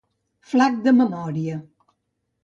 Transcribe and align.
Flac 0.53 0.79
de 0.87 0.93
memòria. 1.01 1.59